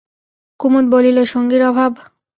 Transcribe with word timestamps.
কুমুদ 0.59 0.85
বলিল, 0.93 1.17
সঙ্গীর 1.23 1.61
অভাব? 1.63 1.91